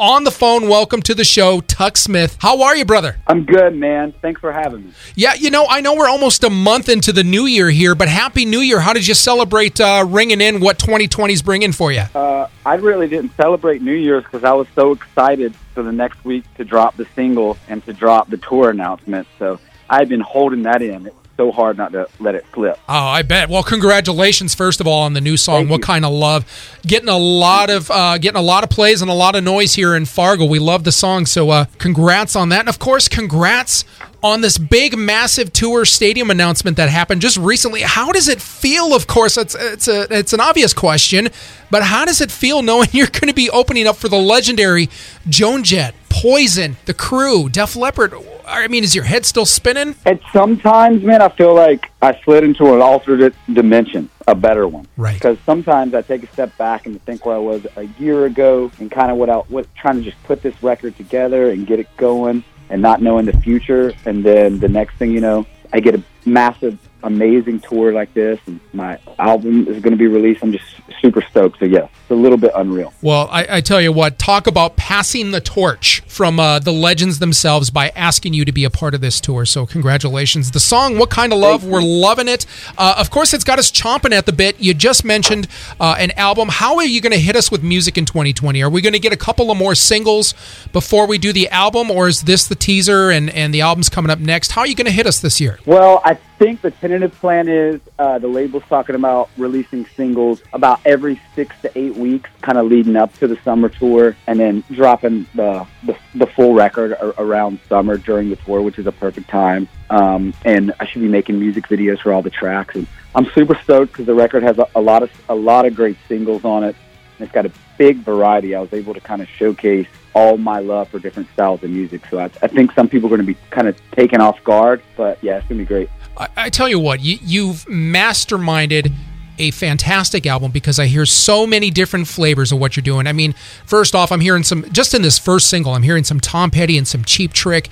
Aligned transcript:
on 0.00 0.24
the 0.24 0.30
phone. 0.30 0.68
Welcome 0.68 1.02
to 1.02 1.14
the 1.14 1.24
show, 1.24 1.60
Tuck 1.60 1.96
Smith. 1.96 2.36
How 2.40 2.62
are 2.62 2.76
you, 2.76 2.84
brother? 2.84 3.16
I'm 3.26 3.44
good, 3.44 3.74
man. 3.74 4.12
Thanks 4.22 4.40
for 4.40 4.52
having 4.52 4.86
me. 4.86 4.92
Yeah, 5.14 5.34
you 5.34 5.50
know, 5.50 5.66
I 5.68 5.80
know 5.80 5.94
we're 5.94 6.08
almost 6.08 6.44
a 6.44 6.50
month 6.50 6.88
into 6.88 7.12
the 7.12 7.24
new 7.24 7.46
year 7.46 7.70
here, 7.70 7.94
but 7.94 8.08
Happy 8.08 8.44
New 8.44 8.60
Year. 8.60 8.80
How 8.80 8.92
did 8.92 9.06
you 9.06 9.14
celebrate 9.14 9.80
uh, 9.80 10.04
ringing 10.06 10.40
in 10.40 10.60
what 10.60 10.78
2020 10.78 11.32
is 11.32 11.42
bringing 11.42 11.72
for 11.72 11.92
you? 11.92 12.02
Uh, 12.14 12.48
I 12.64 12.76
really 12.76 13.08
didn't 13.08 13.34
celebrate 13.36 13.82
New 13.82 13.92
Year's 13.92 14.24
because 14.24 14.44
I 14.44 14.52
was 14.52 14.68
so 14.74 14.92
excited 14.92 15.54
for 15.74 15.82
the 15.82 15.92
next 15.92 16.24
week 16.24 16.44
to 16.54 16.64
drop 16.64 16.96
the 16.96 17.06
single 17.14 17.56
and 17.68 17.84
to 17.86 17.92
drop 17.92 18.30
the 18.30 18.36
tour 18.36 18.70
announcement. 18.70 19.26
So 19.38 19.58
I 19.90 19.98
had 19.98 20.08
been 20.08 20.20
holding 20.20 20.62
that 20.62 20.82
in. 20.82 21.06
It's 21.06 21.16
so 21.38 21.52
hard 21.52 21.78
not 21.78 21.92
to 21.92 22.08
let 22.18 22.34
it 22.34 22.44
slip. 22.52 22.78
Oh, 22.88 22.94
I 22.94 23.22
bet. 23.22 23.48
Well, 23.48 23.62
congratulations 23.62 24.54
first 24.54 24.80
of 24.80 24.86
all 24.86 25.02
on 25.02 25.12
the 25.12 25.20
new 25.20 25.36
song. 25.36 25.60
Thank 25.60 25.70
what 25.70 25.76
you. 25.78 25.84
kind 25.84 26.04
of 26.04 26.12
love? 26.12 26.44
Getting 26.86 27.08
a 27.08 27.16
lot 27.16 27.70
of 27.70 27.90
uh, 27.90 28.18
getting 28.18 28.38
a 28.38 28.42
lot 28.44 28.64
of 28.64 28.70
plays 28.70 29.00
and 29.00 29.10
a 29.10 29.14
lot 29.14 29.36
of 29.36 29.44
noise 29.44 29.74
here 29.74 29.94
in 29.94 30.04
Fargo. 30.04 30.44
We 30.44 30.58
love 30.58 30.84
the 30.84 30.92
song, 30.92 31.26
so 31.26 31.50
uh, 31.50 31.66
congrats 31.78 32.34
on 32.34 32.48
that. 32.50 32.60
And 32.60 32.68
of 32.68 32.80
course, 32.80 33.08
congrats 33.08 33.84
on 34.20 34.40
this 34.40 34.58
big, 34.58 34.98
massive 34.98 35.52
tour 35.52 35.84
stadium 35.84 36.28
announcement 36.28 36.76
that 36.76 36.88
happened 36.88 37.20
just 37.20 37.36
recently. 37.36 37.82
How 37.82 38.10
does 38.10 38.26
it 38.26 38.42
feel? 38.42 38.92
Of 38.92 39.06
course, 39.06 39.36
it's 39.36 39.54
it's 39.54 39.86
a 39.86 40.12
it's 40.12 40.32
an 40.32 40.40
obvious 40.40 40.74
question, 40.74 41.28
but 41.70 41.84
how 41.84 42.04
does 42.04 42.20
it 42.20 42.32
feel 42.32 42.62
knowing 42.62 42.88
you're 42.92 43.06
going 43.06 43.28
to 43.28 43.34
be 43.34 43.48
opening 43.50 43.86
up 43.86 43.96
for 43.96 44.08
the 44.08 44.18
legendary 44.18 44.90
Joan 45.28 45.62
Jett, 45.62 45.94
Poison, 46.08 46.76
The 46.86 46.94
Crüe, 46.94 47.50
Def 47.52 47.76
Leppard? 47.76 48.12
I 48.48 48.66
mean, 48.68 48.82
is 48.82 48.94
your 48.94 49.04
head 49.04 49.26
still 49.26 49.46
spinning? 49.46 49.94
And 50.06 50.20
sometimes, 50.32 51.02
man, 51.02 51.20
I 51.22 51.28
feel 51.28 51.54
like 51.54 51.90
I 52.00 52.18
slid 52.24 52.44
into 52.44 52.74
an 52.74 52.80
alternate 52.80 53.34
dimension, 53.52 54.08
a 54.26 54.34
better 54.34 54.66
one. 54.66 54.86
Right. 54.96 55.14
Because 55.14 55.38
sometimes 55.44 55.94
I 55.94 56.02
take 56.02 56.22
a 56.22 56.32
step 56.32 56.56
back 56.56 56.86
and 56.86 57.02
think 57.04 57.26
where 57.26 57.36
I 57.36 57.40
was 57.40 57.66
a 57.76 57.84
year 57.98 58.24
ago 58.24 58.70
and 58.78 58.90
kind 58.90 59.10
of 59.10 59.18
what 59.18 59.28
I 59.30 59.42
was 59.50 59.66
trying 59.76 59.96
to 59.96 60.02
just 60.02 60.22
put 60.24 60.42
this 60.42 60.60
record 60.62 60.96
together 60.96 61.50
and 61.50 61.66
get 61.66 61.78
it 61.78 61.94
going 61.96 62.42
and 62.70 62.82
not 62.82 63.02
knowing 63.02 63.26
the 63.26 63.38
future. 63.38 63.92
And 64.06 64.24
then 64.24 64.58
the 64.58 64.68
next 64.68 64.96
thing 64.96 65.10
you 65.10 65.20
know, 65.20 65.46
I 65.72 65.80
get 65.80 65.94
a 65.94 66.02
massive, 66.24 66.78
amazing 67.02 67.60
tour 67.60 67.92
like 67.92 68.12
this, 68.14 68.40
and 68.46 68.60
my 68.72 68.98
album 69.18 69.68
is 69.68 69.80
going 69.80 69.92
to 69.92 69.96
be 69.96 70.06
released. 70.06 70.42
I'm 70.42 70.52
just 70.52 70.64
super 71.00 71.22
stoked. 71.22 71.58
So, 71.60 71.64
yes, 71.64 71.88
it's 72.02 72.10
a 72.10 72.14
little 72.14 72.38
bit 72.38 72.50
unreal. 72.54 72.92
Well, 73.02 73.28
I, 73.30 73.56
I 73.56 73.60
tell 73.60 73.80
you 73.80 73.92
what, 73.92 74.18
talk 74.18 74.46
about 74.46 74.76
passing 74.76 75.30
the 75.30 75.40
torch 75.40 76.00
from 76.06 76.40
uh, 76.40 76.58
the 76.58 76.72
legends 76.72 77.18
themselves 77.18 77.70
by 77.70 77.90
asking 77.90 78.34
you 78.34 78.44
to 78.44 78.52
be 78.52 78.64
a 78.64 78.70
part 78.70 78.94
of 78.94 79.00
this 79.00 79.20
tour. 79.20 79.44
So, 79.44 79.66
congratulations. 79.66 80.50
The 80.50 80.60
song, 80.60 80.98
What 80.98 81.10
Kind 81.10 81.32
of 81.32 81.38
Love, 81.38 81.64
we're 81.64 81.82
loving 81.82 82.28
it. 82.28 82.46
Uh, 82.76 82.96
of 82.98 83.10
course, 83.10 83.32
it's 83.32 83.44
got 83.44 83.58
us 83.58 83.70
chomping 83.70 84.12
at 84.12 84.26
the 84.26 84.32
bit. 84.32 84.60
You 84.60 84.74
just 84.74 85.04
mentioned 85.04 85.46
uh, 85.78 85.96
an 85.98 86.10
album. 86.12 86.48
How 86.48 86.76
are 86.76 86.84
you 86.84 87.00
going 87.00 87.12
to 87.12 87.20
hit 87.20 87.36
us 87.36 87.50
with 87.50 87.62
music 87.62 87.96
in 87.96 88.04
2020? 88.04 88.62
Are 88.62 88.70
we 88.70 88.80
going 88.80 88.92
to 88.92 88.98
get 88.98 89.12
a 89.12 89.16
couple 89.16 89.50
of 89.50 89.58
more 89.58 89.74
singles 89.74 90.34
before 90.72 91.06
we 91.06 91.18
do 91.18 91.32
the 91.32 91.48
album, 91.50 91.90
or 91.90 92.08
is 92.08 92.22
this 92.22 92.46
the 92.46 92.54
teaser 92.54 93.10
and, 93.10 93.30
and 93.30 93.54
the 93.54 93.60
album's 93.60 93.88
coming 93.88 94.10
up 94.10 94.18
next? 94.18 94.52
How 94.52 94.62
are 94.62 94.66
you 94.66 94.74
going 94.74 94.86
to 94.86 94.92
hit 94.92 95.06
us 95.06 95.20
this 95.20 95.40
year? 95.40 95.58
Well, 95.64 96.00
I 96.04 96.18
think 96.38 96.60
the 96.60 96.70
tentative 96.70 97.12
plan 97.14 97.48
is 97.48 97.80
uh, 97.98 98.18
the 98.18 98.28
label's 98.28 98.62
talking 98.68 98.94
about 98.94 99.28
releasing 99.36 99.84
singles 99.86 100.42
about 100.52 100.80
every 100.84 101.20
six 101.34 101.54
to 101.62 101.78
eight 101.78 101.96
weeks, 101.96 102.30
kind 102.40 102.56
of 102.58 102.66
leading 102.66 102.96
up 102.96 103.12
to 103.18 103.26
the 103.26 103.36
summer 103.44 103.68
tour, 103.68 104.16
and 104.26 104.38
then 104.38 104.62
dropping 104.70 105.26
the 105.34 105.66
the, 105.84 105.96
the 106.14 106.26
full 106.26 106.54
record 106.54 106.94
ar- 106.94 107.14
around 107.18 107.58
summer 107.68 107.98
during 107.98 108.30
the 108.30 108.36
tour, 108.36 108.62
which 108.62 108.78
is 108.78 108.86
a 108.86 108.92
perfect 108.92 109.28
time. 109.28 109.68
Um, 109.90 110.32
and 110.44 110.72
I 110.78 110.86
should 110.86 111.02
be 111.02 111.08
making 111.08 111.38
music 111.40 111.66
videos 111.66 112.00
for 112.00 112.12
all 112.12 112.22
the 112.22 112.30
tracks, 112.30 112.76
and 112.76 112.86
I'm 113.14 113.26
super 113.32 113.58
stoked 113.62 113.92
because 113.92 114.06
the 114.06 114.14
record 114.14 114.42
has 114.44 114.58
a, 114.58 114.66
a 114.76 114.80
lot 114.80 115.02
of 115.02 115.10
a 115.28 115.34
lot 115.34 115.66
of 115.66 115.74
great 115.74 115.96
singles 116.06 116.44
on 116.44 116.62
it. 116.64 116.76
And 117.18 117.26
it's 117.26 117.34
got 117.34 117.46
a 117.46 117.52
big 117.76 117.96
variety. 117.98 118.54
I 118.54 118.60
was 118.60 118.72
able 118.72 118.94
to 118.94 119.00
kind 119.00 119.20
of 119.20 119.28
showcase 119.28 119.88
all 120.14 120.36
my 120.36 120.60
love 120.60 120.88
for 120.88 121.00
different 121.00 121.28
styles 121.32 121.62
of 121.64 121.70
music. 121.70 122.02
So 122.10 122.18
I, 122.18 122.24
I 122.24 122.46
think 122.46 122.72
some 122.72 122.88
people 122.88 123.06
are 123.08 123.16
going 123.16 123.26
to 123.26 123.34
be 123.34 123.38
kind 123.50 123.66
of 123.66 123.76
taken 123.90 124.20
off 124.20 124.42
guard, 124.44 124.82
but 124.96 125.18
yeah, 125.22 125.38
it's 125.38 125.48
going 125.48 125.58
to 125.58 125.64
be 125.64 125.68
great. 125.68 125.90
I, 126.18 126.28
I 126.36 126.50
tell 126.50 126.68
you 126.68 126.78
what, 126.78 127.00
you, 127.00 127.18
you've 127.22 127.64
masterminded 127.66 128.92
a 129.38 129.50
fantastic 129.52 130.26
album 130.26 130.50
because 130.50 130.78
I 130.78 130.86
hear 130.86 131.06
so 131.06 131.46
many 131.46 131.70
different 131.70 132.08
flavors 132.08 132.50
of 132.50 132.58
what 132.58 132.76
you're 132.76 132.82
doing. 132.82 133.06
I 133.06 133.12
mean, 133.12 133.34
first 133.64 133.94
off, 133.94 134.10
I'm 134.10 134.20
hearing 134.20 134.42
some 134.42 134.70
just 134.72 134.94
in 134.94 135.02
this 135.02 135.18
first 135.18 135.48
single, 135.48 135.74
I'm 135.74 135.84
hearing 135.84 136.04
some 136.04 136.20
Tom 136.20 136.50
Petty 136.50 136.76
and 136.76 136.86
some 136.86 137.04
Cheap 137.04 137.32
Trick 137.32 137.68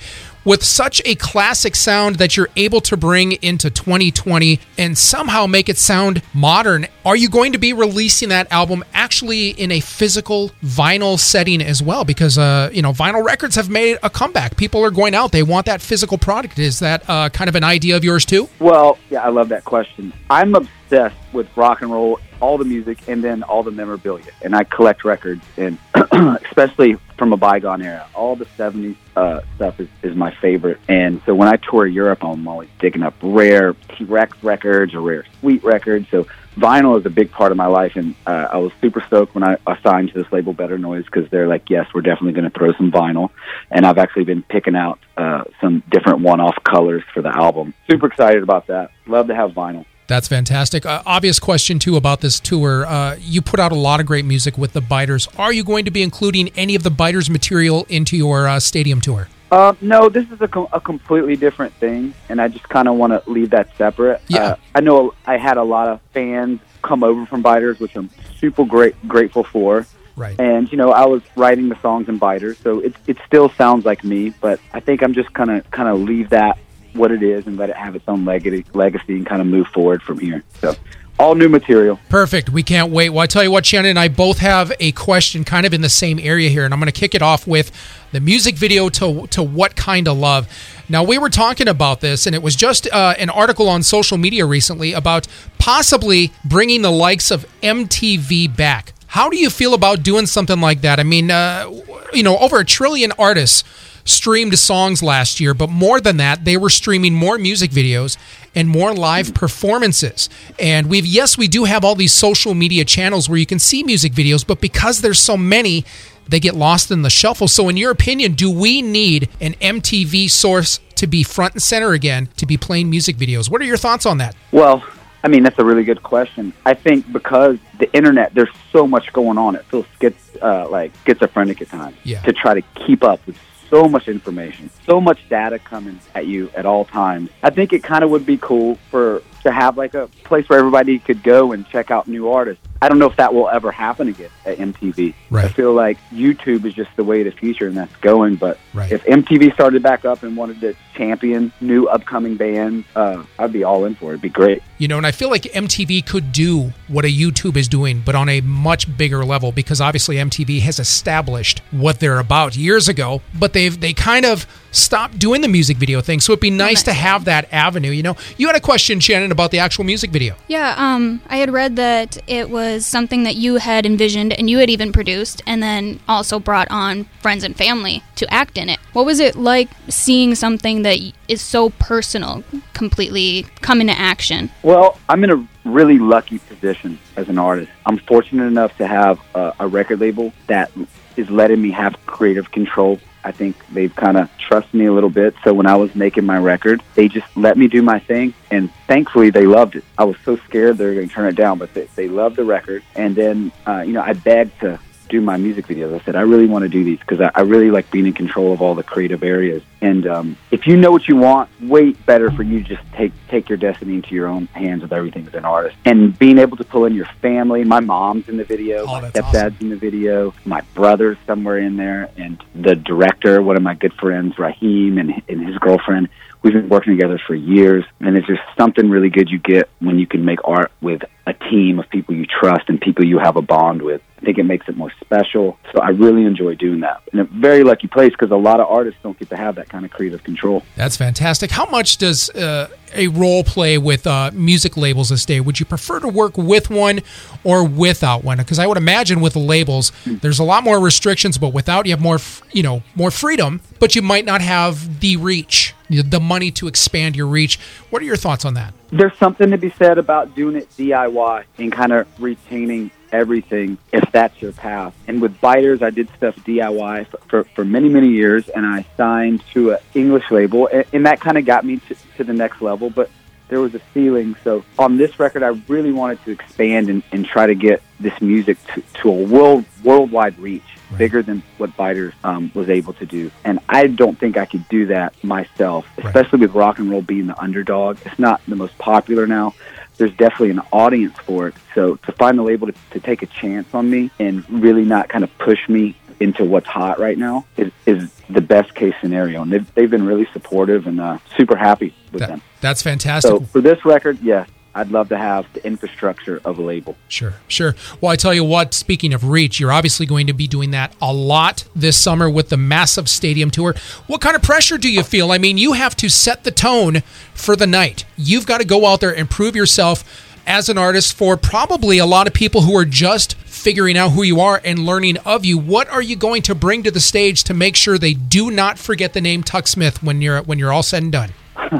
with 0.47 0.63
such 0.63 1.01
a 1.03 1.13
classic 1.15 1.75
sound 1.75 2.15
that 2.15 2.37
you're 2.37 2.47
able 2.55 2.79
to 2.79 2.95
bring 2.95 3.33
into 3.33 3.69
2020 3.69 4.61
and 4.77 4.97
somehow 4.97 5.45
make 5.45 5.67
it 5.67 5.77
sound 5.77 6.21
modern. 6.33 6.87
Are 7.05 7.17
you 7.17 7.27
going 7.27 7.51
to 7.51 7.57
be 7.57 7.73
releasing 7.73 8.29
that 8.29 8.49
album 8.49 8.85
actually 8.93 9.49
in 9.49 9.73
a 9.73 9.81
physical 9.81 10.51
vinyl 10.63 11.19
setting 11.19 11.61
as 11.61 11.83
well? 11.83 12.05
Because 12.05 12.37
uh, 12.37 12.69
you 12.71 12.81
know, 12.81 12.93
vinyl 12.93 13.25
records 13.25 13.57
have 13.57 13.69
made 13.69 13.97
a 14.03 14.09
comeback. 14.09 14.55
People 14.55 14.81
are 14.85 14.91
going 14.91 15.13
out; 15.13 15.33
they 15.33 15.43
want 15.43 15.65
that 15.65 15.81
physical 15.81 16.17
product. 16.17 16.59
Is 16.59 16.79
that 16.79 17.03
uh, 17.09 17.27
kind 17.27 17.49
of 17.49 17.55
an 17.55 17.65
idea 17.65 17.97
of 17.97 18.05
yours 18.05 18.23
too? 18.23 18.47
Well, 18.59 18.97
yeah, 19.09 19.23
I 19.23 19.29
love 19.29 19.49
that 19.49 19.65
question. 19.65 20.13
I'm 20.29 20.55
obsessed 20.55 21.17
with 21.33 21.47
rock 21.57 21.81
and 21.81 21.91
roll, 21.91 22.21
all 22.39 22.57
the 22.57 22.65
music, 22.65 22.99
and 23.09 23.21
then 23.21 23.43
all 23.43 23.63
the 23.63 23.71
memorabilia. 23.71 24.31
And 24.41 24.55
I 24.55 24.63
collect 24.63 25.03
records, 25.03 25.43
and 25.57 25.77
especially 26.45 26.95
from 27.17 27.33
a 27.33 27.37
bygone 27.37 27.81
era. 27.81 28.07
All 28.13 28.35
the 28.35 28.45
70s 28.45 28.95
uh, 29.15 29.41
stuff 29.55 29.79
is, 29.79 29.89
is 30.03 30.15
my 30.15 30.33
favorite. 30.35 30.79
And 30.87 31.21
so 31.25 31.33
when 31.33 31.47
I 31.47 31.57
tour 31.57 31.85
Europe, 31.85 32.23
I'm 32.23 32.47
always 32.47 32.69
digging 32.79 33.03
up 33.03 33.15
rare 33.21 33.73
T-Rex 33.97 34.43
records 34.43 34.93
or 34.93 35.01
rare 35.01 35.25
Sweet 35.39 35.63
records. 35.63 36.07
So 36.09 36.27
vinyl 36.55 36.99
is 36.99 37.05
a 37.05 37.09
big 37.09 37.31
part 37.31 37.51
of 37.51 37.57
my 37.57 37.67
life, 37.67 37.95
and 37.95 38.15
uh, 38.25 38.47
I 38.51 38.57
was 38.57 38.71
super 38.81 39.01
stoked 39.07 39.35
when 39.35 39.43
I 39.43 39.57
assigned 39.67 40.13
to 40.13 40.23
this 40.23 40.31
label 40.31 40.53
Better 40.53 40.77
Noise 40.77 41.05
because 41.05 41.29
they're 41.29 41.47
like, 41.47 41.69
yes, 41.69 41.87
we're 41.93 42.01
definitely 42.01 42.33
going 42.33 42.49
to 42.49 42.57
throw 42.57 42.73
some 42.73 42.91
vinyl. 42.91 43.29
And 43.71 43.85
I've 43.85 43.97
actually 43.97 44.25
been 44.25 44.43
picking 44.43 44.75
out 44.75 44.99
uh, 45.17 45.43
some 45.61 45.83
different 45.89 46.21
one-off 46.21 46.57
colors 46.63 47.03
for 47.13 47.21
the 47.21 47.35
album. 47.35 47.73
Super 47.89 48.07
excited 48.07 48.43
about 48.43 48.67
that. 48.67 48.91
Love 49.05 49.27
to 49.27 49.35
have 49.35 49.51
vinyl. 49.51 49.85
That's 50.07 50.27
fantastic. 50.27 50.85
Uh, 50.85 51.03
obvious 51.05 51.39
question 51.39 51.79
too 51.79 51.97
about 51.97 52.21
this 52.21 52.39
tour. 52.39 52.85
Uh, 52.85 53.17
you 53.19 53.41
put 53.41 53.59
out 53.59 53.71
a 53.71 53.75
lot 53.75 53.99
of 53.99 54.05
great 54.05 54.25
music 54.25 54.57
with 54.57 54.73
the 54.73 54.81
Biters. 54.81 55.27
Are 55.37 55.51
you 55.51 55.63
going 55.63 55.85
to 55.85 55.91
be 55.91 56.01
including 56.01 56.49
any 56.55 56.75
of 56.75 56.83
the 56.83 56.89
Biters 56.89 57.29
material 57.29 57.85
into 57.89 58.15
your 58.15 58.47
uh, 58.47 58.59
stadium 58.59 59.01
tour? 59.01 59.27
Uh, 59.51 59.73
no, 59.79 60.09
this 60.09 60.29
is 60.31 60.41
a, 60.41 60.47
com- 60.47 60.67
a 60.73 60.81
completely 60.81 61.35
different 61.35 61.73
thing, 61.75 62.13
and 62.27 62.41
I 62.41 62.49
just 62.49 62.67
kind 62.67 62.87
of 62.87 62.95
want 62.95 63.11
to 63.11 63.29
leave 63.29 63.51
that 63.51 63.75
separate. 63.77 64.21
Yeah. 64.27 64.39
Uh, 64.39 64.55
I 64.75 64.81
know 64.81 65.13
I 65.25 65.37
had 65.37 65.57
a 65.57 65.63
lot 65.63 65.87
of 65.87 66.01
fans 66.13 66.59
come 66.81 67.03
over 67.03 67.25
from 67.25 67.41
Biters, 67.41 67.79
which 67.79 67.95
I'm 67.95 68.09
super 68.39 68.65
great 68.65 68.95
grateful 69.07 69.43
for. 69.43 69.85
Right. 70.15 70.39
And 70.39 70.69
you 70.71 70.77
know, 70.77 70.91
I 70.91 71.05
was 71.05 71.21
writing 71.35 71.69
the 71.69 71.79
songs 71.81 72.09
in 72.09 72.17
Biters, 72.17 72.57
so 72.57 72.79
it 72.79 72.95
it 73.07 73.17
still 73.25 73.49
sounds 73.49 73.85
like 73.85 74.03
me, 74.03 74.29
but 74.29 74.59
I 74.73 74.79
think 74.79 75.03
I'm 75.03 75.13
just 75.13 75.33
kind 75.33 75.51
of 75.51 75.69
kind 75.71 75.87
of 75.87 75.99
leave 75.99 76.29
that 76.29 76.57
what 76.93 77.11
it 77.11 77.23
is 77.23 77.45
and 77.47 77.57
let 77.57 77.69
it 77.69 77.75
have 77.75 77.95
its 77.95 78.05
own 78.07 78.25
legacy 78.25 78.65
legacy 78.73 79.15
and 79.15 79.25
kind 79.25 79.41
of 79.41 79.47
move 79.47 79.67
forward 79.67 80.01
from 80.01 80.19
here. 80.19 80.43
So, 80.61 80.75
all 81.19 81.35
new 81.35 81.49
material. 81.49 81.99
Perfect. 82.09 82.49
We 82.49 82.61
can't 82.61 82.91
wait. 82.91 83.09
Well, 83.09 83.21
I 83.21 83.27
tell 83.27 83.43
you 83.43 83.49
what, 83.49 83.65
Shannon 83.65 83.91
and 83.91 83.99
I 83.99 84.07
both 84.07 84.37
have 84.37 84.71
a 84.79 84.91
question 84.91 85.43
kind 85.43 85.65
of 85.65 85.73
in 85.73 85.81
the 85.81 85.89
same 85.89 86.19
area 86.19 86.49
here, 86.49 86.63
and 86.63 86.73
I'm 86.73 86.79
going 86.79 86.91
to 86.91 86.99
kick 86.99 87.15
it 87.15 87.21
off 87.21 87.47
with 87.47 87.71
the 88.11 88.19
music 88.19 88.55
video 88.55 88.89
to 88.89 89.27
to 89.27 89.43
what 89.43 89.75
kind 89.75 90.07
of 90.07 90.17
love. 90.17 90.47
Now 90.89 91.03
we 91.03 91.17
were 91.17 91.29
talking 91.29 91.67
about 91.67 92.01
this, 92.01 92.25
and 92.25 92.35
it 92.35 92.41
was 92.41 92.55
just 92.55 92.87
uh, 92.91 93.15
an 93.17 93.29
article 93.29 93.67
on 93.67 93.83
social 93.83 94.17
media 94.17 94.45
recently 94.45 94.93
about 94.93 95.27
possibly 95.57 96.31
bringing 96.45 96.81
the 96.81 96.91
likes 96.91 97.31
of 97.31 97.45
MTV 97.61 98.55
back. 98.55 98.93
How 99.07 99.29
do 99.29 99.37
you 99.37 99.49
feel 99.49 99.73
about 99.73 100.03
doing 100.03 100.25
something 100.25 100.61
like 100.61 100.81
that? 100.81 100.99
I 100.99 101.03
mean, 101.03 101.31
uh, 101.31 101.71
you 102.13 102.23
know, 102.23 102.37
over 102.37 102.59
a 102.59 102.65
trillion 102.65 103.11
artists 103.17 103.63
streamed 104.07 104.57
songs 104.57 105.03
last 105.03 105.39
year, 105.39 105.53
but 105.53 105.69
more 105.69 105.99
than 105.99 106.17
that, 106.17 106.45
they 106.45 106.57
were 106.57 106.69
streaming 106.69 107.13
more 107.13 107.37
music 107.37 107.71
videos 107.71 108.17
and 108.55 108.67
more 108.69 108.93
live 108.93 109.33
performances. 109.33 110.29
And 110.59 110.87
we've, 110.89 111.05
yes, 111.05 111.37
we 111.37 111.47
do 111.47 111.65
have 111.65 111.83
all 111.83 111.95
these 111.95 112.13
social 112.13 112.53
media 112.53 112.85
channels 112.85 113.29
where 113.29 113.37
you 113.37 113.45
can 113.45 113.59
see 113.59 113.83
music 113.83 114.13
videos, 114.13 114.45
but 114.45 114.61
because 114.61 115.01
there's 115.01 115.19
so 115.19 115.37
many, 115.37 115.85
they 116.27 116.39
get 116.39 116.55
lost 116.55 116.89
in 116.91 117.01
the 117.03 117.09
shuffle. 117.09 117.47
So, 117.47 117.69
in 117.69 117.77
your 117.77 117.91
opinion, 117.91 118.33
do 118.33 118.49
we 118.49 118.81
need 118.81 119.29
an 119.39 119.53
MTV 119.55 120.29
source 120.29 120.79
to 120.95 121.07
be 121.07 121.23
front 121.23 121.53
and 121.53 121.61
center 121.61 121.93
again 121.93 122.29
to 122.37 122.45
be 122.45 122.57
playing 122.57 122.89
music 122.89 123.17
videos? 123.17 123.49
What 123.49 123.61
are 123.61 123.65
your 123.65 123.77
thoughts 123.77 124.05
on 124.05 124.17
that? 124.17 124.35
Well, 124.51 124.83
I 125.23 125.27
mean, 125.29 125.43
that's 125.43 125.59
a 125.59 125.63
really 125.65 125.83
good 125.83 126.03
question. 126.03 126.53
I 126.65 126.73
think 126.73 127.11
because 127.11 127.57
the 127.79 127.91
internet, 127.93 128.33
there's 128.33 128.49
so 128.71 128.87
much 128.87 129.11
going 129.13 129.37
on. 129.37 129.55
It 129.55 129.65
feels 129.65 129.85
schiz, 129.99 130.13
uh, 130.41 130.67
like 130.69 130.91
schizophrenic 131.05 131.61
at 131.61 131.69
times 131.69 131.95
Yeah. 132.03 132.21
to 132.21 132.33
try 132.33 132.53
to 132.53 132.61
keep 132.85 133.03
up 133.03 133.25
with 133.27 133.37
so 133.69 133.87
much 133.87 134.07
information, 134.07 134.69
so 134.85 134.99
much 134.99 135.27
data 135.29 135.59
coming 135.59 135.99
at 136.15 136.25
you 136.25 136.49
at 136.55 136.65
all 136.65 136.85
times. 136.85 137.29
I 137.43 137.49
think 137.49 137.73
it 137.73 137.83
kind 137.83 138.03
of 138.03 138.09
would 138.09 138.25
be 138.25 138.37
cool 138.37 138.75
for 138.89 139.21
to 139.43 139.51
have 139.51 139.77
like 139.77 139.93
a 139.93 140.07
place 140.23 140.47
where 140.49 140.59
everybody 140.59 140.99
could 140.99 141.23
go 141.23 141.51
and 141.51 141.67
check 141.67 141.91
out 141.91 142.07
new 142.07 142.29
artists 142.29 142.66
I 142.81 142.89
don't 142.89 142.99
know 142.99 143.09
if 143.09 143.15
that 143.17 143.33
will 143.33 143.49
ever 143.49 143.71
happen 143.71 144.07
again 144.07 144.29
at 144.45 144.57
MTV. 144.57 145.13
Right. 145.29 145.45
I 145.45 145.47
feel 145.49 145.73
like 145.73 145.97
YouTube 146.13 146.65
is 146.65 146.73
just 146.73 146.89
the 146.95 147.03
way 147.03 147.21
of 147.21 147.25
the 147.25 147.31
future, 147.31 147.67
and 147.67 147.75
that's 147.75 147.95
going. 147.97 148.35
But 148.35 148.59
Right. 148.73 148.91
if 148.91 149.03
MTV 149.05 149.53
started 149.53 149.81
back 149.83 150.05
up 150.05 150.23
and 150.23 150.37
wanted 150.37 150.61
to 150.61 150.75
champion 150.95 151.51
new 151.61 151.85
upcoming 151.87 152.35
bands, 152.35 152.85
uh, 152.95 153.23
I'd 153.39 153.51
be 153.53 153.63
all 153.63 153.85
in 153.85 153.95
for 153.95 154.07
it. 154.11 154.13
It'd 154.15 154.21
be 154.21 154.29
great. 154.29 154.61
You 154.77 154.87
know, 154.87 154.97
and 154.97 155.07
I 155.07 155.11
feel 155.11 155.29
like 155.29 155.43
MTV 155.43 156.05
could 156.05 156.31
do 156.31 156.73
what 156.87 157.05
a 157.05 157.09
YouTube 157.09 157.55
is 157.57 157.67
doing, 157.67 158.01
but 158.05 158.15
on 158.15 158.29
a 158.29 158.41
much 158.41 158.95
bigger 158.97 159.25
level 159.25 159.51
because 159.51 159.81
obviously 159.81 160.17
MTV 160.17 160.61
has 160.61 160.79
established 160.79 161.61
what 161.71 161.99
they're 161.99 162.19
about 162.19 162.55
years 162.55 162.87
ago, 162.87 163.21
but 163.37 163.53
they've 163.53 163.79
they 163.79 163.93
kind 163.93 164.25
of 164.25 164.45
stopped 164.77 165.19
doing 165.19 165.41
the 165.41 165.47
music 165.47 165.77
video 165.77 166.01
thing. 166.01 166.19
So 166.19 166.33
it'd 166.33 166.41
be 166.41 166.49
nice 166.49 166.83
to 166.83 166.93
have 166.93 167.25
that 167.25 167.51
avenue. 167.51 167.91
You 167.91 168.03
know, 168.03 168.17
you 168.37 168.47
had 168.47 168.55
a 168.55 168.61
question, 168.61 168.99
Shannon, 168.99 169.31
about 169.31 169.51
the 169.51 169.59
actual 169.59 169.83
music 169.83 170.11
video. 170.11 170.35
Yeah, 170.47 170.75
um, 170.77 171.21
I 171.27 171.37
had 171.37 171.51
read 171.51 171.75
that 171.75 172.17
it 172.27 172.49
was 172.49 172.85
something 172.85 173.23
that 173.23 173.35
you 173.35 173.55
had 173.55 173.85
envisioned 173.85 174.33
and 174.33 174.49
you 174.49 174.59
had 174.59 174.69
even 174.69 174.91
produced, 174.91 175.41
and 175.45 175.61
then 175.61 175.99
also 176.07 176.39
brought 176.39 176.67
on 176.69 177.05
friends 177.21 177.43
and 177.43 177.55
family 177.55 178.03
to 178.15 178.31
act 178.33 178.57
in 178.57 178.69
it. 178.69 178.79
What 178.93 179.05
was 179.05 179.19
it 179.19 179.35
like 179.35 179.69
seeing 179.89 180.35
something 180.35 180.83
that 180.83 180.99
is 181.27 181.41
so 181.41 181.69
personal 181.71 182.43
completely 182.73 183.45
come 183.61 183.81
into 183.81 183.97
action? 183.97 184.49
Well, 184.63 184.99
I'm 185.09 185.23
in 185.23 185.31
a 185.31 185.47
really 185.65 185.97
lucky 185.97 186.39
position 186.39 186.97
as 187.15 187.29
an 187.29 187.37
artist. 187.37 187.71
I'm 187.85 187.97
fortunate 187.97 188.45
enough 188.45 188.75
to 188.77 188.87
have 188.87 189.19
a, 189.35 189.53
a 189.59 189.67
record 189.67 189.99
label 189.99 190.33
that 190.47 190.71
is 191.17 191.29
letting 191.29 191.61
me 191.61 191.71
have 191.71 191.97
creative 192.05 192.51
control. 192.51 192.99
I 193.27 193.31
think 193.33 193.57
they've 193.73 193.93
kind 193.93 194.15
of 194.15 194.29
trusted 194.37 194.73
me 194.73 194.85
a 194.85 194.93
little 194.93 195.09
bit. 195.09 195.35
So 195.43 195.53
when 195.53 195.67
I 195.67 195.75
was 195.75 195.93
making 195.95 196.25
my 196.25 196.37
record, 196.37 196.81
they 196.95 197.09
just 197.09 197.27
let 197.35 197.57
me 197.57 197.67
do 197.67 197.81
my 197.81 197.99
thing, 197.99 198.33
and 198.49 198.73
thankfully 198.87 199.31
they 199.31 199.45
loved 199.45 199.75
it. 199.75 199.83
I 199.97 200.05
was 200.05 200.15
so 200.23 200.37
scared 200.37 200.77
they 200.77 200.85
were 200.85 200.93
going 200.93 201.09
to 201.09 201.13
turn 201.13 201.27
it 201.27 201.35
down, 201.35 201.57
but 201.57 201.73
they, 201.73 201.89
they 201.95 202.07
loved 202.07 202.37
the 202.37 202.45
record. 202.45 202.83
And 202.95 203.17
then, 203.17 203.51
uh, 203.67 203.83
you 203.85 203.91
know, 203.91 204.01
I 204.01 204.13
begged 204.13 204.61
to 204.61 204.79
do 205.07 205.21
my 205.21 205.37
music 205.37 205.67
videos. 205.67 205.93
I 205.93 206.03
said, 206.03 206.15
I 206.15 206.21
really 206.21 206.45
want 206.45 206.63
to 206.63 206.69
do 206.69 206.83
these 206.83 206.99
because 206.99 207.21
I, 207.21 207.31
I 207.35 207.41
really 207.41 207.71
like 207.71 207.89
being 207.91 208.07
in 208.07 208.13
control 208.13 208.53
of 208.53 208.61
all 208.61 208.75
the 208.75 208.83
creative 208.83 209.23
areas. 209.23 209.63
And 209.81 210.07
um, 210.07 210.37
if 210.51 210.65
you 210.67 210.75
know 210.77 210.91
what 210.91 211.07
you 211.07 211.15
want, 211.15 211.49
way 211.61 211.91
better 211.91 212.31
for 212.31 212.43
you 212.43 212.63
to 212.63 212.75
just 212.75 212.81
take 212.93 213.11
take 213.27 213.49
your 213.49 213.57
destiny 213.57 213.95
into 213.95 214.15
your 214.15 214.27
own 214.27 214.47
hands 214.47 214.81
with 214.81 214.93
everything 214.93 215.27
as 215.27 215.33
an 215.33 215.45
artist. 215.45 215.75
And 215.85 216.17
being 216.17 216.37
able 216.37 216.57
to 216.57 216.63
pull 216.63 216.85
in 216.85 216.93
your 216.93 217.05
family. 217.21 217.63
My 217.63 217.79
mom's 217.79 218.29
in 218.29 218.37
the 218.37 218.43
video. 218.43 218.85
Oh, 218.87 219.01
my 219.01 219.09
stepdad's 219.11 219.61
in 219.61 219.69
the 219.69 219.75
video. 219.77 220.33
My 220.45 220.61
brother's 220.73 221.17
somewhere 221.25 221.59
in 221.59 221.77
there, 221.77 222.09
and 222.17 222.43
the 222.55 222.75
director, 222.75 223.41
one 223.41 223.57
of 223.57 223.63
my 223.63 223.73
good 223.73 223.93
friends, 223.93 224.37
Raheem, 224.37 224.97
and, 224.97 225.21
and 225.27 225.47
his 225.47 225.57
girlfriend. 225.57 226.09
We've 226.43 226.53
been 226.53 226.69
working 226.69 226.95
together 226.95 227.19
for 227.25 227.35
years, 227.35 227.83
and 227.99 228.17
it's 228.17 228.27
just 228.27 228.41
something 228.57 228.89
really 228.89 229.09
good 229.09 229.29
you 229.29 229.39
get 229.39 229.69
when 229.79 229.99
you 229.99 230.07
can 230.07 230.23
make 230.23 230.39
art 230.43 230.71
with 230.81 231.01
a 231.25 231.33
team 231.33 231.79
of 231.79 231.89
people 231.89 232.15
you 232.15 232.25
trust 232.25 232.69
and 232.69 232.79
people 232.79 233.05
you 233.05 233.19
have 233.19 233.35
a 233.35 233.41
bond 233.41 233.81
with. 233.81 234.01
I 234.17 234.21
think 234.21 234.37
it 234.39 234.43
makes 234.43 234.67
it 234.67 234.75
more 234.75 234.91
special. 234.99 235.59
So 235.73 235.81
I 235.81 235.89
really 235.89 236.23
enjoy 236.23 236.55
doing 236.55 236.79
that. 236.79 237.03
In 237.13 237.19
a 237.19 237.23
very 237.25 237.63
lucky 237.63 237.87
place 237.87 238.11
because 238.11 238.31
a 238.31 238.35
lot 238.35 238.59
of 238.59 238.67
artists 238.67 238.99
don't 239.03 239.17
get 239.19 239.29
to 239.29 239.37
have 239.37 239.55
that 239.55 239.69
kind 239.69 239.85
of 239.85 239.91
creative 239.91 240.23
control. 240.23 240.63
That's 240.75 240.97
fantastic. 240.97 241.51
How 241.51 241.69
much 241.69 241.97
does 241.97 242.29
uh, 242.31 242.69
a 242.95 243.09
role 243.09 243.43
play 243.43 243.77
with 243.77 244.07
uh, 244.07 244.31
music 244.33 244.75
labels 244.75 245.09
this 245.09 245.25
day? 245.25 245.39
Would 245.39 245.59
you 245.59 245.65
prefer 245.67 245.99
to 245.99 246.07
work 246.07 246.37
with 246.37 246.69
one 246.69 247.01
or 247.43 247.63
without 247.63 248.23
one? 248.23 248.37
Because 248.37 248.57
I 248.57 248.65
would 248.65 248.77
imagine 248.77 249.21
with 249.21 249.33
the 249.33 249.39
labels, 249.39 249.91
there's 250.05 250.39
a 250.39 250.43
lot 250.43 250.63
more 250.63 250.79
restrictions, 250.79 251.37
but 251.37 251.49
without 251.53 251.85
you 251.85 251.91
have 251.91 252.01
more, 252.01 252.19
you 252.51 252.63
know, 252.63 252.81
more 252.95 253.11
freedom. 253.11 253.61
But 253.79 253.95
you 253.95 254.01
might 254.01 254.25
not 254.25 254.41
have 254.41 254.99
the 254.99 255.17
reach, 255.17 255.75
the 255.89 256.19
money 256.19 256.51
to 256.51 256.67
expand 256.67 257.15
your 257.15 257.27
reach. 257.27 257.59
What 257.89 258.01
are 258.01 258.05
your 258.05 258.15
thoughts 258.15 258.45
on 258.45 258.53
that? 258.55 258.73
There's 258.89 259.17
something 259.17 259.51
to 259.51 259.57
be 259.57 259.71
said 259.71 259.97
about 259.97 260.35
doing 260.35 260.55
it 260.55 260.69
DIY 260.77 261.43
and 261.57 261.71
kind 261.71 261.91
of 261.91 262.07
retaining 262.21 262.91
everything 263.11 263.77
if 263.91 264.03
that's 264.11 264.41
your 264.41 264.51
path. 264.51 264.93
And 265.07 265.21
with 265.21 265.39
Biters, 265.39 265.81
I 265.81 265.89
did 265.89 266.09
stuff 266.17 266.35
DIY 266.37 267.07
for, 267.07 267.17
for, 267.29 267.43
for 267.43 267.65
many, 267.65 267.89
many 267.89 268.09
years, 268.09 268.49
and 268.49 268.65
I 268.65 268.85
signed 268.95 269.43
to 269.53 269.71
an 269.71 269.79
English 269.93 270.29
label, 270.31 270.67
and, 270.67 270.85
and 270.93 271.05
that 271.05 271.19
kind 271.19 271.37
of 271.37 271.45
got 271.45 271.65
me 271.65 271.77
to, 271.77 271.95
to 272.17 272.23
the 272.23 272.33
next 272.33 272.61
level. 272.61 272.89
But 272.89 273.09
there 273.49 273.59
was 273.61 273.73
a 273.75 273.81
ceiling. 273.93 274.35
So 274.43 274.63
on 274.77 274.97
this 274.97 275.19
record, 275.19 275.43
I 275.43 275.49
really 275.67 275.91
wanted 275.91 276.23
to 276.25 276.31
expand 276.31 276.89
and, 276.89 277.03
and 277.11 277.25
try 277.25 277.45
to 277.47 277.55
get 277.55 277.81
this 277.99 278.19
music 278.21 278.57
to, 278.73 278.81
to 279.01 279.09
a 279.09 279.23
world 279.23 279.65
worldwide 279.83 280.37
reach, 280.39 280.63
Right. 280.89 280.99
bigger 280.99 281.21
than 281.21 281.43
what 281.57 281.75
Biters 281.75 282.13
um, 282.23 282.49
was 282.53 282.69
able 282.69 282.93
to 282.93 283.05
do. 283.05 283.29
And 283.43 283.59
I 283.67 283.87
don't 283.87 284.17
think 284.17 284.37
I 284.37 284.45
could 284.45 284.65
do 284.69 284.85
that 284.85 285.21
myself, 285.21 285.85
Right. 285.97 286.05
especially 286.07 286.39
with 286.39 286.53
rock 286.53 286.79
and 286.79 286.89
roll 286.89 287.01
being 287.01 287.27
the 287.27 287.37
underdog. 287.41 287.97
It's 288.05 288.17
not 288.17 288.39
the 288.47 288.55
most 288.55 288.77
popular 288.77 289.27
now. 289.27 289.53
There's 289.97 290.11
definitely 290.13 290.51
an 290.51 290.61
audience 290.71 291.17
for 291.25 291.49
it. 291.49 291.55
So 291.75 291.95
to 291.95 292.11
find 292.13 292.39
a 292.39 292.43
label 292.43 292.67
to, 292.67 292.73
to 292.91 292.99
take 293.01 293.21
a 293.21 293.25
chance 293.25 293.73
on 293.73 293.89
me 293.89 294.11
and 294.19 294.49
really 294.49 294.85
not 294.85 295.09
kind 295.09 295.25
of 295.25 295.37
push 295.39 295.67
me 295.67 295.95
into 296.19 296.43
what's 296.43 296.67
hot 296.67 296.99
right 296.99 297.17
now 297.17 297.45
is, 297.57 297.71
is 297.85 298.11
the 298.29 298.41
best 298.41 298.73
case 298.75 298.93
scenario. 299.01 299.41
And 299.41 299.51
they've, 299.51 299.73
they've 299.75 299.89
been 299.89 300.05
really 300.05 300.27
supportive 300.33 300.87
and 300.87 300.99
uh, 300.99 301.19
super 301.35 301.55
happy 301.55 301.93
with 302.11 302.21
That, 302.21 302.29
them. 302.29 302.41
that's 302.61 302.81
fantastic. 302.81 303.29
So 303.29 303.39
for 303.41 303.61
this 303.61 303.85
record, 303.85 304.19
yes, 304.21 304.49
I'd 304.73 304.91
love 304.91 305.09
to 305.09 305.17
have 305.17 305.51
the 305.53 305.65
infrastructure 305.65 306.39
of 306.45 306.59
a 306.59 306.61
label. 306.61 306.95
Sure, 307.07 307.33
sure. 307.47 307.75
Well, 307.99 308.11
I 308.11 308.15
tell 308.15 308.33
you 308.33 308.43
what, 308.43 308.75
speaking 308.75 309.11
of 309.11 309.27
reach, 309.27 309.59
you're 309.59 309.71
obviously 309.71 310.05
going 310.05 310.27
to 310.27 310.33
be 310.33 310.47
doing 310.47 310.69
that 310.71 310.93
a 311.01 311.11
lot 311.11 311.63
this 311.75 311.97
summer 311.97 312.29
with 312.29 312.49
the 312.49 312.57
massive 312.57 313.09
stadium 313.09 313.49
tour. 313.49 313.73
What 314.05 314.21
kind 314.21 314.35
of 314.35 314.43
pressure 314.43 314.77
do 314.77 314.91
you 314.91 315.01
feel? 315.01 315.31
I 315.31 315.39
mean, 315.39 315.57
you 315.57 315.73
have 315.73 315.95
to 315.97 316.09
set 316.09 316.43
the 316.43 316.51
tone 316.51 317.01
for 317.33 317.55
the 317.55 317.65
night. 317.65 318.05
You've 318.17 318.45
got 318.45 318.59
to 318.59 318.65
go 318.67 318.85
out 318.85 319.01
there 319.01 319.15
and 319.15 319.27
prove 319.29 319.55
yourself 319.55 320.03
as 320.45 320.69
an 320.69 320.77
artist 320.77 321.13
for 321.15 321.37
probably 321.37 321.97
a 321.97 322.05
lot 322.05 322.27
of 322.27 322.33
people 322.33 322.61
who 322.61 322.77
are 322.77 322.85
just 322.85 323.35
figuring 323.67 323.97
out 323.97 324.13
who 324.13 324.23
you 324.23 324.39
are 324.39 324.61
and 324.63 324.79
learning 324.79 325.17
of 325.25 325.43
you. 325.43 325.57
What 325.57 325.89
are 325.89 326.01
you 326.01 326.15
going 326.15 326.41
to 326.43 326.55
bring 326.55 326.83
to 326.83 326.91
the 326.91 327.01
stage 327.01 327.43
to 327.43 327.53
make 327.53 327.75
sure 327.75 327.97
they 327.97 328.13
do 328.13 328.49
not 328.49 328.79
forget 328.79 329.11
the 329.11 329.19
name 329.19 329.43
Tuck 329.43 329.67
Smith 329.67 330.01
when 330.01 330.21
you're 330.21 330.41
when 330.43 330.57
you're 330.57 330.71
all 330.71 330.83
said 330.83 331.03
and 331.03 331.11
done? 331.11 331.33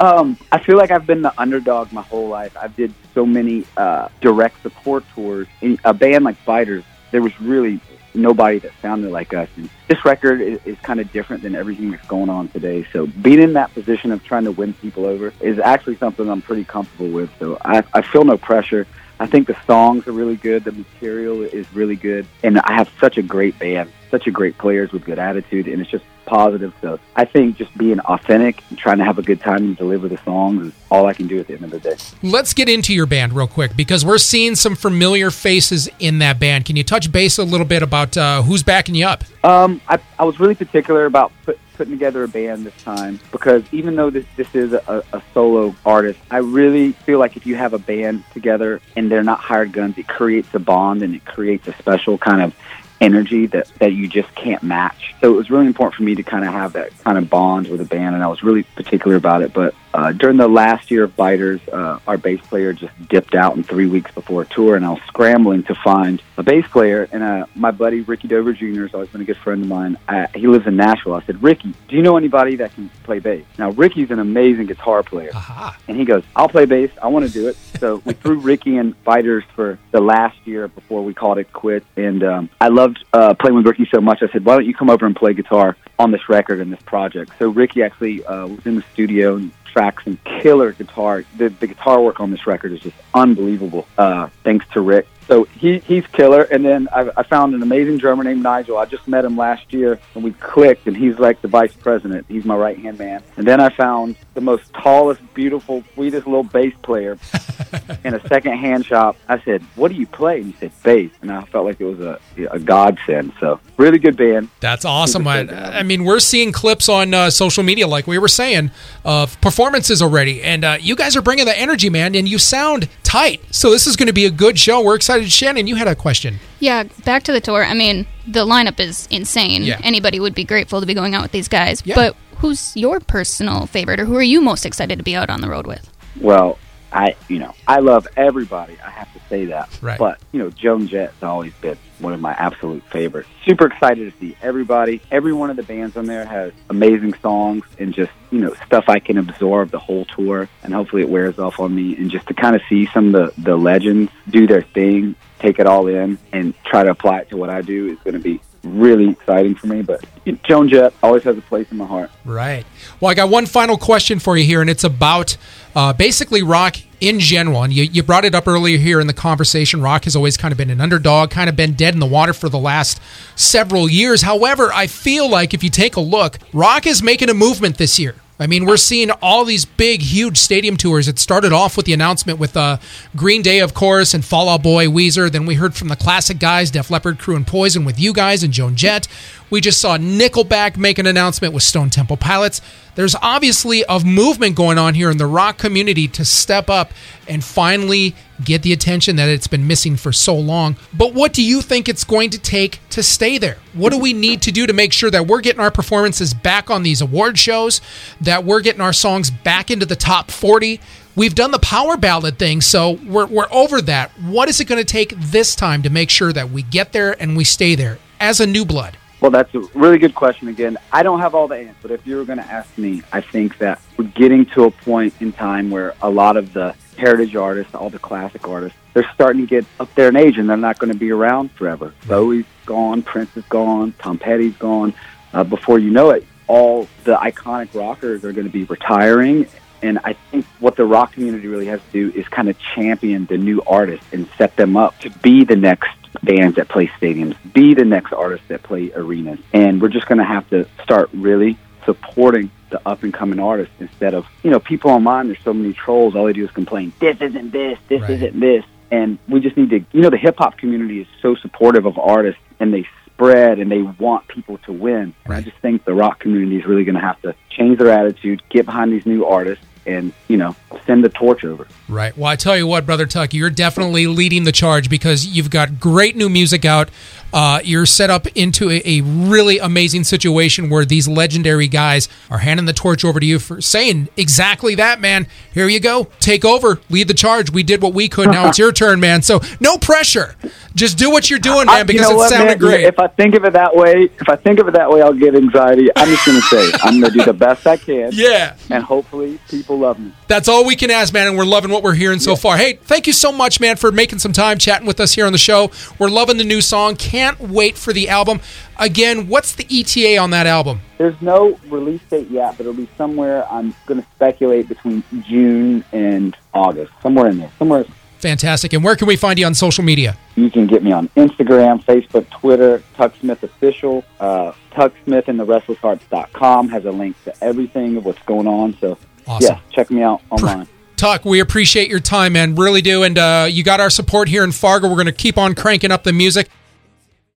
Um, 0.00 0.36
I 0.50 0.58
feel 0.58 0.76
like 0.76 0.90
I've 0.90 1.06
been 1.06 1.22
the 1.22 1.32
underdog 1.40 1.92
my 1.92 2.02
whole 2.02 2.28
life. 2.28 2.56
I've 2.60 2.74
did 2.74 2.92
so 3.14 3.24
many 3.24 3.64
uh, 3.76 4.08
direct 4.20 4.60
support 4.60 5.04
tours. 5.14 5.46
In 5.62 5.78
a 5.84 5.94
band 5.94 6.24
like 6.24 6.44
Biters, 6.44 6.82
there 7.12 7.22
was 7.22 7.40
really 7.40 7.80
nobody 8.12 8.58
that 8.58 8.72
sounded 8.82 9.12
like 9.12 9.32
us. 9.32 9.48
And 9.56 9.70
this 9.86 10.04
record 10.04 10.40
is, 10.40 10.58
is 10.64 10.76
kind 10.80 10.98
of 10.98 11.10
different 11.12 11.44
than 11.44 11.54
everything 11.54 11.92
that's 11.92 12.06
going 12.08 12.28
on 12.28 12.48
today. 12.48 12.86
So 12.92 13.06
being 13.06 13.40
in 13.40 13.52
that 13.52 13.72
position 13.72 14.10
of 14.10 14.22
trying 14.24 14.44
to 14.44 14.52
win 14.52 14.74
people 14.74 15.06
over 15.06 15.32
is 15.40 15.60
actually 15.60 15.96
something 15.96 16.28
I'm 16.28 16.42
pretty 16.42 16.64
comfortable 16.64 17.10
with. 17.10 17.30
So 17.38 17.56
I, 17.64 17.84
I 17.94 18.02
feel 18.02 18.24
no 18.24 18.36
pressure. 18.36 18.88
I 19.20 19.26
think 19.26 19.46
the 19.46 19.56
songs 19.66 20.06
are 20.06 20.12
really 20.12 20.36
good. 20.36 20.64
The 20.64 20.72
material 20.72 21.42
is 21.42 21.72
really 21.72 21.96
good. 21.96 22.26
And 22.42 22.58
I 22.60 22.72
have 22.72 22.90
such 23.00 23.16
a 23.16 23.22
great 23.22 23.58
band, 23.58 23.90
such 24.10 24.26
a 24.26 24.30
great 24.30 24.58
players 24.58 24.92
with 24.92 25.04
good 25.04 25.18
attitude. 25.18 25.68
And 25.68 25.80
it's 25.80 25.90
just 25.90 26.04
positive. 26.26 26.72
So 26.80 26.98
I 27.16 27.24
think 27.24 27.56
just 27.56 27.76
being 27.76 28.00
authentic 28.00 28.62
and 28.70 28.78
trying 28.78 28.98
to 28.98 29.04
have 29.04 29.18
a 29.18 29.22
good 29.22 29.40
time 29.40 29.58
and 29.58 29.76
deliver 29.76 30.08
the 30.08 30.16
songs 30.18 30.66
is 30.66 30.72
all 30.90 31.06
I 31.06 31.12
can 31.12 31.26
do 31.26 31.38
at 31.38 31.46
the 31.46 31.54
end 31.54 31.64
of 31.64 31.70
the 31.70 31.80
day. 31.80 31.96
Let's 32.22 32.54
get 32.54 32.68
into 32.68 32.94
your 32.94 33.06
band 33.06 33.34
real 33.34 33.46
quick 33.46 33.76
because 33.76 34.04
we're 34.04 34.18
seeing 34.18 34.54
some 34.56 34.74
familiar 34.74 35.30
faces 35.30 35.88
in 35.98 36.18
that 36.18 36.40
band. 36.40 36.64
Can 36.64 36.76
you 36.76 36.84
touch 36.84 37.12
base 37.12 37.38
a 37.38 37.44
little 37.44 37.66
bit 37.66 37.82
about 37.82 38.16
uh, 38.16 38.42
who's 38.42 38.62
backing 38.62 38.94
you 38.94 39.06
up? 39.06 39.24
Um, 39.44 39.80
I, 39.88 39.98
I 40.18 40.24
was 40.24 40.40
really 40.40 40.54
particular 40.54 41.04
about 41.04 41.30
put, 41.44 41.58
putting 41.74 41.92
together 41.92 42.24
a 42.24 42.28
band 42.28 42.66
this 42.66 42.76
time 42.82 43.20
because 43.30 43.62
even 43.72 43.96
though 43.96 44.10
this, 44.10 44.24
this 44.36 44.54
is 44.54 44.72
a, 44.72 45.04
a 45.12 45.22
solo 45.32 45.74
artist, 45.84 46.18
I 46.30 46.38
really 46.38 46.92
feel 46.92 47.18
like 47.18 47.36
if 47.36 47.46
you 47.46 47.56
have 47.56 47.72
a 47.72 47.78
band 47.78 48.24
together 48.32 48.80
and 48.96 49.10
they're 49.10 49.24
not 49.24 49.40
hired 49.40 49.72
guns, 49.72 49.98
it 49.98 50.08
creates 50.08 50.48
a 50.54 50.58
bond 50.58 51.02
and 51.02 51.14
it 51.14 51.24
creates 51.24 51.68
a 51.68 51.72
special 51.74 52.18
kind 52.18 52.42
of 52.42 52.54
energy 53.00 53.46
that, 53.46 53.70
that 53.80 53.92
you 53.92 54.08
just 54.08 54.34
can't 54.34 54.62
match. 54.62 55.14
So 55.20 55.32
it 55.32 55.36
was 55.36 55.50
really 55.50 55.66
important 55.66 55.94
for 55.94 56.02
me 56.02 56.14
to 56.14 56.22
kind 56.22 56.44
of 56.44 56.52
have 56.52 56.72
that 56.74 56.96
kind 57.00 57.18
of 57.18 57.28
bond 57.28 57.68
with 57.68 57.80
a 57.80 57.84
band, 57.84 58.14
and 58.14 58.24
I 58.24 58.28
was 58.28 58.42
really 58.42 58.62
particular 58.62 59.16
about 59.16 59.42
it. 59.42 59.52
But 59.52 59.74
uh, 59.94 60.10
during 60.10 60.36
the 60.36 60.48
last 60.48 60.90
year 60.90 61.04
of 61.04 61.14
Biters, 61.14 61.60
uh, 61.72 62.00
our 62.08 62.18
bass 62.18 62.40
player 62.40 62.72
just 62.72 62.92
dipped 63.08 63.36
out 63.36 63.56
in 63.56 63.62
three 63.62 63.86
weeks 63.86 64.10
before 64.10 64.42
a 64.42 64.46
tour, 64.46 64.74
and 64.74 64.84
I 64.84 64.90
was 64.90 65.00
scrambling 65.06 65.62
to 65.64 65.74
find 65.76 66.20
a 66.36 66.42
bass 66.42 66.66
player. 66.66 67.08
And 67.12 67.22
uh, 67.22 67.46
my 67.54 67.70
buddy 67.70 68.00
Ricky 68.00 68.26
Dover 68.26 68.52
Jr. 68.52 68.82
has 68.82 68.94
always 68.94 69.10
been 69.10 69.20
a 69.20 69.24
good 69.24 69.36
friend 69.36 69.62
of 69.62 69.68
mine. 69.68 69.96
I, 70.08 70.26
he 70.34 70.48
lives 70.48 70.66
in 70.66 70.74
Nashville. 70.74 71.14
I 71.14 71.22
said, 71.22 71.40
Ricky, 71.40 71.72
do 71.86 71.94
you 71.94 72.02
know 72.02 72.16
anybody 72.16 72.56
that 72.56 72.74
can 72.74 72.90
play 73.04 73.20
bass? 73.20 73.44
Now 73.56 73.70
Ricky's 73.70 74.10
an 74.10 74.18
amazing 74.18 74.66
guitar 74.66 75.04
player. 75.04 75.30
Aha. 75.32 75.78
And 75.86 75.96
he 75.96 76.04
goes, 76.04 76.24
I'll 76.34 76.48
play 76.48 76.64
bass. 76.64 76.90
I 77.00 77.06
want 77.06 77.24
to 77.26 77.32
do 77.32 77.46
it. 77.46 77.54
So 77.78 78.02
we 78.04 78.14
threw 78.24 78.40
Ricky 78.40 78.76
in 78.76 78.96
Biters 79.04 79.44
for 79.54 79.78
the 79.92 80.00
last 80.00 80.36
year 80.44 80.66
before 80.66 81.04
we 81.04 81.14
called 81.14 81.38
it 81.38 81.52
quits. 81.52 81.86
And 81.96 82.24
um, 82.24 82.50
I 82.60 82.66
loved 82.66 83.04
uh, 83.12 83.34
playing 83.34 83.54
with 83.54 83.66
Ricky 83.66 83.88
so 83.94 84.00
much. 84.00 84.24
I 84.24 84.28
said, 84.32 84.44
why 84.44 84.56
don't 84.56 84.66
you 84.66 84.74
come 84.74 84.90
over 84.90 85.06
and 85.06 85.14
play 85.14 85.34
guitar 85.34 85.76
on 86.00 86.10
this 86.10 86.28
record 86.28 86.58
and 86.58 86.72
this 86.72 86.82
project? 86.82 87.30
So 87.38 87.48
Ricky 87.48 87.84
actually 87.84 88.24
uh, 88.24 88.48
was 88.48 88.66
in 88.66 88.74
the 88.74 88.84
studio 88.92 89.36
and 89.36 89.52
tracked 89.74 89.83
some 90.04 90.18
killer 90.24 90.72
guitar. 90.72 91.24
The, 91.36 91.48
the 91.48 91.66
guitar 91.66 92.00
work 92.00 92.20
on 92.20 92.30
this 92.30 92.46
record 92.46 92.72
is 92.72 92.80
just 92.80 92.96
unbelievable. 93.12 93.86
Uh, 93.98 94.28
thanks 94.42 94.66
to 94.72 94.80
Rick. 94.80 95.06
So 95.26 95.44
he 95.44 95.78
he's 95.78 96.06
killer. 96.08 96.42
And 96.42 96.64
then 96.64 96.88
I, 96.92 97.10
I 97.16 97.22
found 97.22 97.54
an 97.54 97.62
amazing 97.62 97.98
drummer 97.98 98.24
named 98.24 98.42
Nigel. 98.42 98.76
I 98.76 98.84
just 98.84 99.06
met 99.08 99.24
him 99.24 99.36
last 99.36 99.72
year, 99.72 99.98
and 100.14 100.24
we 100.24 100.32
clicked. 100.32 100.86
And 100.86 100.96
he's 100.96 101.18
like 101.18 101.40
the 101.42 101.48
vice 101.48 101.74
president. 101.74 102.26
He's 102.28 102.44
my 102.44 102.56
right 102.56 102.78
hand 102.78 102.98
man. 102.98 103.22
And 103.36 103.46
then 103.46 103.60
I 103.60 103.70
found 103.70 104.16
the 104.34 104.40
most 104.40 104.72
tallest, 104.74 105.20
beautiful, 105.34 105.84
sweetest 105.94 106.26
little 106.26 106.42
bass 106.42 106.74
player 106.82 107.18
in 108.04 108.14
a 108.14 108.28
second 108.28 108.58
hand 108.58 108.84
shop. 108.84 109.16
I 109.28 109.40
said, 109.40 109.62
"What 109.76 109.88
do 109.88 109.94
you 109.94 110.06
play?" 110.06 110.40
And 110.40 110.46
he 110.46 110.58
said, 110.58 110.72
"Bass." 110.82 111.10
And 111.22 111.30
I 111.30 111.42
felt 111.44 111.64
like 111.64 111.80
it 111.80 111.84
was 111.84 112.00
a 112.00 112.20
a 112.50 112.58
godsend. 112.58 113.32
So 113.40 113.60
really 113.76 113.98
good 113.98 114.16
band. 114.16 114.48
That's 114.60 114.84
awesome. 114.84 115.26
I, 115.26 115.44
stoked 115.44 115.50
to 115.50 115.56
have 115.56 115.74
I 115.74 115.82
mean, 115.82 116.04
we're 116.04 116.20
seeing 116.20 116.52
clips 116.52 116.88
on 116.88 117.14
uh, 117.14 117.30
social 117.30 117.62
media, 117.62 117.86
like 117.86 118.06
we 118.06 118.18
were 118.18 118.28
saying, 118.28 118.70
of 119.04 119.40
performances 119.40 120.02
already, 120.02 120.42
and 120.42 120.64
uh, 120.64 120.76
you 120.80 120.96
guys 120.96 121.16
are 121.16 121.22
bringing 121.22 121.44
the 121.44 121.58
energy, 121.58 121.90
man, 121.90 122.14
and 122.14 122.28
you 122.28 122.38
sound 122.38 122.88
tight. 123.02 123.40
So 123.50 123.70
this 123.70 123.86
is 123.86 123.96
going 123.96 124.08
to 124.08 124.12
be 124.12 124.26
a 124.26 124.30
good 124.30 124.58
show. 124.58 124.82
We're 124.82 124.96
excited. 124.96 125.13
Shannon, 125.22 125.66
you 125.66 125.76
had 125.76 125.88
a 125.88 125.94
question. 125.94 126.38
Yeah, 126.60 126.84
back 127.04 127.22
to 127.24 127.32
the 127.32 127.40
tour. 127.40 127.64
I 127.64 127.74
mean, 127.74 128.06
the 128.26 128.44
lineup 128.44 128.80
is 128.80 129.06
insane. 129.10 129.62
Yeah. 129.62 129.80
Anybody 129.82 130.20
would 130.20 130.34
be 130.34 130.44
grateful 130.44 130.80
to 130.80 130.86
be 130.86 130.94
going 130.94 131.14
out 131.14 131.22
with 131.22 131.32
these 131.32 131.48
guys. 131.48 131.82
Yeah. 131.84 131.94
But 131.94 132.16
who's 132.38 132.76
your 132.76 133.00
personal 133.00 133.66
favorite, 133.66 134.00
or 134.00 134.04
who 134.04 134.16
are 134.16 134.22
you 134.22 134.40
most 134.40 134.66
excited 134.66 134.98
to 134.98 135.04
be 135.04 135.14
out 135.16 135.30
on 135.30 135.40
the 135.40 135.48
road 135.48 135.66
with? 135.66 135.90
Well, 136.20 136.58
I 136.94 137.16
you 137.28 137.40
know 137.40 137.54
I 137.66 137.80
love 137.80 138.06
everybody. 138.16 138.78
I 138.80 138.88
have 138.88 139.12
to 139.12 139.20
say 139.28 139.46
that. 139.46 139.68
Right. 139.82 139.98
But 139.98 140.20
you 140.32 140.38
know, 140.38 140.50
Joan 140.50 140.86
Jett's 140.86 141.22
always 141.22 141.52
been 141.54 141.76
one 141.98 142.12
of 142.12 142.20
my 142.20 142.32
absolute 142.32 142.84
favorites. 142.84 143.28
Super 143.44 143.66
excited 143.66 144.12
to 144.12 144.18
see 144.18 144.36
everybody. 144.40 145.02
Every 145.10 145.32
one 145.32 145.50
of 145.50 145.56
the 145.56 145.64
bands 145.64 145.96
on 145.96 146.06
there 146.06 146.24
has 146.24 146.52
amazing 146.70 147.14
songs 147.14 147.64
and 147.78 147.92
just 147.92 148.12
you 148.30 148.38
know 148.38 148.54
stuff 148.66 148.84
I 148.88 149.00
can 149.00 149.18
absorb 149.18 149.72
the 149.72 149.78
whole 149.80 150.04
tour, 150.04 150.48
and 150.62 150.72
hopefully 150.72 151.02
it 151.02 151.08
wears 151.08 151.38
off 151.38 151.58
on 151.58 151.74
me. 151.74 151.96
And 151.96 152.10
just 152.10 152.28
to 152.28 152.34
kind 152.34 152.54
of 152.54 152.62
see 152.68 152.86
some 152.86 153.12
of 153.12 153.34
the 153.34 153.42
the 153.42 153.56
legends 153.56 154.12
do 154.28 154.46
their 154.46 154.62
thing, 154.62 155.16
take 155.40 155.58
it 155.58 155.66
all 155.66 155.88
in, 155.88 156.16
and 156.32 156.54
try 156.64 156.84
to 156.84 156.90
apply 156.90 157.20
it 157.20 157.30
to 157.30 157.36
what 157.36 157.50
I 157.50 157.60
do 157.62 157.88
is 157.88 157.98
going 157.98 158.14
to 158.14 158.20
be 158.20 158.40
really 158.64 159.10
exciting 159.10 159.54
for 159.54 159.66
me. 159.66 159.82
But 159.82 160.04
Joan 160.42 160.68
Jett 160.68 160.92
always 161.02 161.22
has 161.24 161.36
a 161.38 161.42
place 161.42 161.70
in 161.70 161.76
my 161.76 161.86
heart. 161.86 162.10
Right. 162.24 162.64
Well, 163.00 163.10
I 163.10 163.14
got 163.14 163.28
one 163.28 163.46
final 163.46 163.76
question 163.76 164.18
for 164.18 164.36
you 164.36 164.44
here, 164.44 164.60
and 164.60 164.70
it's 164.70 164.84
about 164.84 165.36
uh, 165.74 165.92
basically 165.92 166.42
rock 166.42 166.76
in 167.00 167.20
general. 167.20 167.62
And 167.62 167.72
you, 167.72 167.84
you 167.84 168.02
brought 168.02 168.24
it 168.24 168.34
up 168.34 168.48
earlier 168.48 168.78
here 168.78 169.00
in 169.00 169.06
the 169.06 169.12
conversation. 169.12 169.82
Rock 169.82 170.04
has 170.04 170.16
always 170.16 170.36
kind 170.36 170.52
of 170.52 170.58
been 170.58 170.70
an 170.70 170.80
underdog, 170.80 171.30
kind 171.30 171.48
of 171.48 171.56
been 171.56 171.74
dead 171.74 171.94
in 171.94 172.00
the 172.00 172.06
water 172.06 172.32
for 172.32 172.48
the 172.48 172.58
last 172.58 173.00
several 173.36 173.88
years. 173.88 174.22
However, 174.22 174.72
I 174.72 174.86
feel 174.86 175.28
like 175.28 175.54
if 175.54 175.62
you 175.62 175.70
take 175.70 175.96
a 175.96 176.00
look, 176.00 176.38
rock 176.52 176.86
is 176.86 177.02
making 177.02 177.28
a 177.28 177.34
movement 177.34 177.78
this 177.78 177.98
year. 177.98 178.14
I 178.38 178.48
mean, 178.48 178.64
we're 178.64 178.76
seeing 178.76 179.10
all 179.22 179.44
these 179.44 179.64
big, 179.64 180.02
huge 180.02 180.38
stadium 180.38 180.76
tours. 180.76 181.06
It 181.06 181.20
started 181.20 181.52
off 181.52 181.76
with 181.76 181.86
the 181.86 181.92
announcement 181.92 182.40
with 182.40 182.56
uh, 182.56 182.78
Green 183.14 183.42
Day, 183.42 183.60
of 183.60 183.74
course, 183.74 184.12
and 184.12 184.24
Fall 184.24 184.48
Out 184.48 184.62
Boy, 184.62 184.86
Weezer. 184.86 185.30
Then 185.30 185.46
we 185.46 185.54
heard 185.54 185.74
from 185.74 185.88
the 185.88 185.94
classic 185.96 186.40
guys, 186.40 186.72
Def 186.72 186.90
Leppard, 186.90 187.18
Crüe, 187.18 187.36
and 187.36 187.46
Poison 187.46 187.84
with 187.84 188.00
you 188.00 188.12
guys 188.12 188.42
and 188.42 188.52
Joan 188.52 188.74
Jett. 188.74 189.06
We 189.50 189.60
just 189.60 189.80
saw 189.80 189.98
Nickelback 189.98 190.76
make 190.76 190.98
an 190.98 191.06
announcement 191.06 191.54
with 191.54 191.62
Stone 191.62 191.90
Temple 191.90 192.16
Pilots. 192.16 192.60
There's 192.94 193.14
obviously 193.20 193.84
a 193.88 194.00
movement 194.00 194.56
going 194.56 194.78
on 194.78 194.94
here 194.94 195.10
in 195.10 195.18
the 195.18 195.26
rock 195.26 195.58
community 195.58 196.08
to 196.08 196.24
step 196.24 196.70
up 196.70 196.92
and 197.28 197.42
finally 197.42 198.14
get 198.44 198.62
the 198.62 198.72
attention 198.72 199.16
that 199.16 199.28
it's 199.28 199.46
been 199.46 199.66
missing 199.66 199.96
for 199.96 200.12
so 200.12 200.34
long. 200.34 200.76
But 200.92 201.14
what 201.14 201.32
do 201.32 201.42
you 201.42 201.60
think 201.60 201.88
it's 201.88 202.04
going 202.04 202.30
to 202.30 202.38
take 202.38 202.80
to 202.90 203.02
stay 203.02 203.38
there? 203.38 203.58
What 203.74 203.92
do 203.92 203.98
we 203.98 204.12
need 204.12 204.42
to 204.42 204.52
do 204.52 204.66
to 204.66 204.72
make 204.72 204.92
sure 204.92 205.10
that 205.10 205.26
we're 205.26 205.40
getting 205.40 205.60
our 205.60 205.70
performances 205.70 206.34
back 206.34 206.70
on 206.70 206.82
these 206.82 207.00
award 207.00 207.38
shows, 207.38 207.80
that 208.20 208.44
we're 208.44 208.60
getting 208.60 208.80
our 208.80 208.92
songs 208.92 209.30
back 209.30 209.70
into 209.70 209.86
the 209.86 209.96
top 209.96 210.30
40? 210.30 210.80
We've 211.16 211.34
done 211.34 211.52
the 211.52 211.60
power 211.60 211.96
ballad 211.96 212.38
thing, 212.38 212.60
so 212.60 212.98
we're, 213.06 213.26
we're 213.26 213.52
over 213.52 213.80
that. 213.82 214.10
What 214.20 214.48
is 214.48 214.60
it 214.60 214.64
going 214.64 214.80
to 214.80 214.84
take 214.84 215.14
this 215.16 215.54
time 215.54 215.82
to 215.82 215.90
make 215.90 216.10
sure 216.10 216.32
that 216.32 216.50
we 216.50 216.62
get 216.62 216.92
there 216.92 217.20
and 217.20 217.36
we 217.36 217.44
stay 217.44 217.76
there 217.76 217.98
as 218.18 218.40
a 218.40 218.46
new 218.46 218.64
blood? 218.64 218.96
Well, 219.24 219.30
that's 219.30 219.54
a 219.54 219.60
really 219.72 219.96
good 219.96 220.14
question 220.14 220.48
again. 220.48 220.76
I 220.92 221.02
don't 221.02 221.20
have 221.20 221.34
all 221.34 221.48
the 221.48 221.54
answers, 221.54 221.76
but 221.80 221.90
if 221.92 222.06
you 222.06 222.16
were 222.16 222.26
going 222.26 222.36
to 222.36 222.44
ask 222.44 222.76
me, 222.76 223.02
I 223.10 223.22
think 223.22 223.56
that 223.56 223.80
we're 223.96 224.04
getting 224.08 224.44
to 224.50 224.64
a 224.64 224.70
point 224.70 225.14
in 225.18 225.32
time 225.32 225.70
where 225.70 225.94
a 226.02 226.10
lot 226.10 226.36
of 226.36 226.52
the 226.52 226.74
heritage 226.98 227.34
artists, 227.34 227.74
all 227.74 227.88
the 227.88 227.98
classic 227.98 228.46
artists, 228.46 228.76
they're 228.92 229.10
starting 229.14 229.40
to 229.40 229.46
get 229.46 229.64
up 229.80 229.88
there 229.94 230.10
in 230.10 230.16
age 230.16 230.36
and 230.36 230.46
they're 230.46 230.58
not 230.58 230.78
going 230.78 230.92
to 230.92 230.98
be 230.98 231.10
around 231.10 231.52
forever. 231.52 231.94
Bowie's 232.06 232.44
gone, 232.66 233.00
Prince 233.00 233.34
is 233.34 233.46
gone, 233.46 233.94
Tom 233.98 234.18
Petty's 234.18 234.58
gone. 234.58 234.92
Uh, 235.32 235.42
before 235.42 235.78
you 235.78 235.88
know 235.88 236.10
it, 236.10 236.26
all 236.46 236.86
the 237.04 237.16
iconic 237.16 237.72
rockers 237.72 238.26
are 238.26 238.32
going 238.32 238.46
to 238.46 238.52
be 238.52 238.64
retiring. 238.64 239.46
And 239.80 240.00
I 240.04 240.12
think 240.30 240.44
what 240.60 240.76
the 240.76 240.84
rock 240.84 241.14
community 241.14 241.48
really 241.48 241.68
has 241.68 241.80
to 241.80 242.10
do 242.10 242.18
is 242.18 242.28
kind 242.28 242.50
of 242.50 242.58
champion 242.58 243.24
the 243.24 243.38
new 243.38 243.62
artists 243.66 244.04
and 244.12 244.28
set 244.36 244.54
them 244.56 244.76
up 244.76 244.98
to 244.98 245.08
be 245.08 245.44
the 245.44 245.56
next 245.56 245.88
bands 246.22 246.56
that 246.56 246.68
play 246.68 246.86
stadiums, 247.00 247.36
be 247.52 247.74
the 247.74 247.84
next 247.84 248.12
artists 248.12 248.46
that 248.48 248.62
play 248.62 248.92
arenas. 248.94 249.38
And 249.52 249.80
we're 249.80 249.88
just 249.88 250.06
going 250.06 250.18
to 250.18 250.24
have 250.24 250.48
to 250.50 250.66
start 250.82 251.10
really 251.12 251.58
supporting 251.84 252.50
the 252.70 252.80
up 252.88 253.02
and 253.02 253.12
coming 253.12 253.38
artists 253.38 253.74
instead 253.80 254.14
of, 254.14 254.26
you 254.42 254.50
know, 254.50 254.58
people 254.58 254.90
online, 254.90 255.26
there's 255.26 255.42
so 255.44 255.52
many 255.52 255.72
trolls, 255.74 256.16
all 256.16 256.24
they 256.24 256.32
do 256.32 256.44
is 256.44 256.50
complain, 256.50 256.92
this 256.98 257.20
isn't 257.20 257.50
this, 257.50 257.78
this 257.88 258.00
Right. 258.02 258.10
isn't 258.10 258.40
this. 258.40 258.64
And 258.90 259.18
we 259.28 259.40
just 259.40 259.56
need 259.56 259.70
to, 259.70 259.84
you 259.92 260.02
know, 260.02 260.10
the 260.10 260.16
hip 260.16 260.36
hop 260.38 260.56
community 260.58 261.00
is 261.00 261.06
so 261.20 261.34
supportive 261.36 261.84
of 261.84 261.98
artists 261.98 262.40
and 262.60 262.72
they 262.72 262.86
spread 263.06 263.58
and 263.58 263.70
they 263.70 263.82
want 263.82 264.28
people 264.28 264.58
to 264.58 264.72
win. 264.72 265.14
And 265.24 265.34
I 265.34 265.40
just 265.40 265.56
think 265.58 265.84
the 265.84 265.94
rock 265.94 266.20
community 266.20 266.56
is 266.58 266.64
really 266.66 266.84
going 266.84 266.94
to 266.96 267.00
have 267.00 267.20
to 267.22 267.34
change 267.50 267.78
their 267.78 267.90
attitude, 267.90 268.42
get 268.50 268.66
behind 268.66 268.92
these 268.92 269.06
new 269.06 269.24
artists, 269.26 269.64
and, 269.86 270.12
you 270.28 270.36
know, 270.36 270.56
send 270.86 271.04
the 271.04 271.08
torch 271.08 271.44
over. 271.44 271.66
Right. 271.88 272.16
Well, 272.16 272.30
I 272.30 272.36
tell 272.36 272.56
you 272.56 272.66
what, 272.66 272.86
brother 272.86 273.06
Tuck, 273.06 273.34
you're 273.34 273.50
definitely 273.50 274.06
leading 274.06 274.44
the 274.44 274.52
charge 274.52 274.88
because 274.88 275.26
you've 275.26 275.50
got 275.50 275.80
great 275.80 276.16
new 276.16 276.28
music 276.28 276.64
out. 276.64 276.90
Uh, 277.32 277.60
you're 277.64 277.84
set 277.84 278.10
up 278.10 278.28
into 278.36 278.70
a, 278.70 278.80
a 278.84 279.00
really 279.00 279.58
amazing 279.58 280.04
situation 280.04 280.70
where 280.70 280.84
these 280.84 281.08
legendary 281.08 281.66
guys 281.66 282.08
are 282.30 282.38
handing 282.38 282.64
the 282.64 282.72
torch 282.72 283.04
over 283.04 283.18
to 283.18 283.26
you 283.26 283.40
for 283.40 283.60
saying 283.60 284.08
exactly 284.16 284.76
that, 284.76 285.00
man. 285.00 285.26
Here 285.52 285.66
you 285.66 285.80
go. 285.80 286.04
Take 286.20 286.44
over. 286.44 286.78
Lead 286.90 287.08
the 287.08 287.14
charge. 287.14 287.50
We 287.50 287.64
did 287.64 287.82
what 287.82 287.92
we 287.92 288.08
could. 288.08 288.30
Now 288.30 288.48
it's 288.48 288.58
your 288.58 288.70
turn, 288.84 289.00
man. 289.00 289.22
So 289.22 289.40
no 289.58 289.78
pressure. 289.78 290.36
Just 290.76 290.96
do 290.96 291.10
what 291.10 291.28
you're 291.28 291.40
doing, 291.40 291.66
man, 291.66 291.86
because 291.86 292.02
you 292.02 292.08
know 292.08 292.14
it 292.14 292.16
what, 292.18 292.30
sounded 292.30 292.46
man? 292.46 292.58
great. 292.58 292.84
If 292.84 293.00
I 293.00 293.08
think 293.08 293.34
of 293.34 293.44
it 293.44 293.52
that 293.54 293.74
way, 293.74 294.04
if 294.04 294.28
I 294.28 294.36
think 294.36 294.60
of 294.60 294.68
it 294.68 294.74
that 294.74 294.90
way, 294.90 295.02
I'll 295.02 295.12
get 295.12 295.34
anxiety. 295.34 295.88
I'm 295.96 296.08
just 296.08 296.26
going 296.26 296.40
to 296.40 296.46
say 296.46 296.70
I'm 296.82 297.00
going 297.00 297.12
to 297.12 297.18
do 297.18 297.24
the 297.24 297.32
best 297.32 297.66
I 297.66 297.76
can, 297.76 298.10
yeah. 298.12 298.56
and 298.70 298.82
hopefully 298.82 299.38
people 299.48 299.73
love 299.78 299.98
me. 299.98 300.12
That's 300.28 300.48
all 300.48 300.64
we 300.64 300.76
can 300.76 300.90
ask, 300.90 301.12
man, 301.12 301.28
and 301.28 301.36
we're 301.36 301.44
loving 301.44 301.70
what 301.70 301.82
we're 301.82 301.94
hearing 301.94 302.18
so 302.18 302.36
far. 302.36 302.56
Hey, 302.56 302.74
thank 302.74 303.06
you 303.06 303.12
so 303.12 303.32
much, 303.32 303.60
man, 303.60 303.76
for 303.76 303.92
making 303.92 304.18
some 304.18 304.32
time 304.32 304.58
chatting 304.58 304.86
with 304.86 305.00
us 305.00 305.14
here 305.14 305.26
on 305.26 305.32
the 305.32 305.38
show. 305.38 305.70
We're 305.98 306.10
loving 306.10 306.36
the 306.36 306.44
new 306.44 306.60
song. 306.60 306.96
Can't 306.96 307.38
wait 307.40 307.76
for 307.76 307.92
the 307.92 308.08
album. 308.08 308.40
Again, 308.78 309.28
what's 309.28 309.54
the 309.54 309.66
ETA 309.70 310.18
on 310.18 310.30
that 310.30 310.46
album? 310.46 310.80
There's 310.98 311.20
no 311.20 311.58
release 311.68 312.02
date 312.10 312.30
yet, 312.30 312.56
but 312.56 312.60
it'll 312.60 312.74
be 312.74 312.88
somewhere. 312.96 313.46
I'm 313.50 313.74
going 313.86 314.00
to 314.00 314.06
speculate 314.14 314.68
between 314.68 315.02
June 315.22 315.84
and 315.92 316.36
August, 316.52 316.92
somewhere 317.02 317.28
in 317.28 317.38
there. 317.38 317.50
Somewhere 317.58 317.84
Fantastic. 318.24 318.72
And 318.72 318.82
where 318.82 318.96
can 318.96 319.06
we 319.06 319.16
find 319.16 319.38
you 319.38 319.44
on 319.44 319.52
social 319.52 319.84
media? 319.84 320.16
you 320.34 320.50
can 320.50 320.66
get 320.66 320.82
me 320.82 320.92
on 320.92 321.08
Instagram, 321.10 321.84
Facebook, 321.84 322.28
Twitter, 322.30 322.82
Tuck 322.94 323.14
Smith 323.20 323.42
Official. 323.42 324.02
Uh, 324.18 324.52
Tuck 324.70 324.94
Smith 325.04 325.28
and 325.28 325.38
the 325.38 325.44
RestlessHearts.com 325.44 326.70
has 326.70 326.86
a 326.86 326.90
link 326.90 327.22
to 327.24 327.44
everything 327.44 327.98
of 327.98 328.06
what's 328.06 328.22
going 328.22 328.46
on. 328.46 328.78
So, 328.80 328.96
Awesome. 329.26 329.54
yeah, 329.54 329.60
check 329.70 329.90
me 329.90 330.02
out 330.02 330.20
online. 330.30 330.68
Tuck, 330.96 331.24
we 331.24 331.40
appreciate 331.40 331.88
your 331.88 332.00
time, 332.00 332.34
man. 332.34 332.54
Really 332.54 332.80
do. 332.80 333.02
And 333.02 333.18
uh, 333.18 333.48
you 333.50 333.64
got 333.64 333.80
our 333.80 333.90
support 333.90 334.28
here 334.28 334.44
in 334.44 334.52
Fargo. 334.52 334.88
We're 334.88 334.94
going 334.94 335.06
to 335.06 335.12
keep 335.12 335.36
on 335.36 335.54
cranking 335.54 335.90
up 335.90 336.04
the 336.04 336.12
music. 336.12 336.48